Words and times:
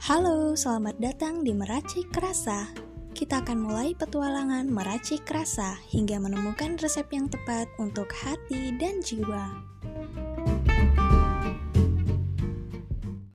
Halo, 0.00 0.56
selamat 0.56 0.96
datang 0.96 1.44
di 1.44 1.52
Meracik 1.52 2.08
Rasa. 2.16 2.72
Kita 3.12 3.44
akan 3.44 3.68
mulai 3.68 3.92
petualangan 3.92 4.64
meracik 4.72 5.28
rasa 5.28 5.76
hingga 5.92 6.16
menemukan 6.16 6.80
resep 6.80 7.04
yang 7.12 7.28
tepat 7.28 7.68
untuk 7.76 8.08
hati 8.08 8.72
dan 8.80 9.04
jiwa. 9.04 9.60